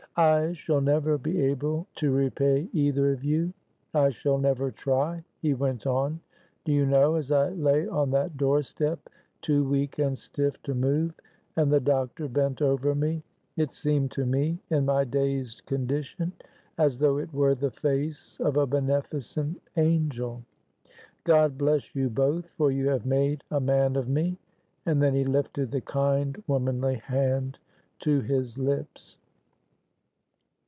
"I 0.17 0.51
shall 0.51 0.81
never 0.81 1.17
be 1.17 1.41
able 1.41 1.87
to 1.95 2.11
repay 2.11 2.67
either 2.73 3.13
of 3.13 3.23
you. 3.23 3.53
I 3.93 4.09
shall 4.09 4.37
never 4.37 4.69
try," 4.69 5.23
he 5.41 5.53
went 5.53 5.87
on. 5.87 6.19
"Do 6.65 6.73
you 6.73 6.85
know, 6.85 7.15
as 7.15 7.31
I 7.31 7.47
lay 7.51 7.87
on 7.87 8.11
that 8.11 8.35
doorstep 8.35 9.09
too 9.41 9.63
weak 9.63 9.99
and 9.99 10.17
stiff 10.17 10.61
to 10.63 10.75
move, 10.75 11.13
and 11.55 11.71
the 11.71 11.79
doctor 11.79 12.27
bent 12.27 12.61
over 12.61 12.93
me, 12.93 13.23
it 13.55 13.71
seemed 13.71 14.11
to 14.11 14.25
me, 14.25 14.59
in 14.69 14.83
my 14.83 15.05
dazed 15.05 15.65
condition, 15.65 16.33
as 16.77 16.97
though 16.97 17.17
it 17.17 17.33
were 17.33 17.55
the 17.55 17.71
face 17.71 18.37
of 18.41 18.57
a 18.57 18.67
beneficent 18.67 19.61
angel. 19.77 20.43
God 21.23 21.57
bless 21.57 21.95
you 21.95 22.09
both, 22.09 22.49
for 22.57 22.69
you 22.69 22.89
have 22.89 23.05
made 23.05 23.45
a 23.49 23.61
man 23.61 23.95
of 23.95 24.09
me." 24.09 24.37
And 24.85 25.01
then 25.01 25.13
he 25.15 25.23
lifted 25.23 25.71
the 25.71 25.79
kind, 25.79 26.43
womanly 26.47 26.95
hand 26.95 27.59
to 27.99 28.19
his 28.19 28.57
lips. 28.57 29.17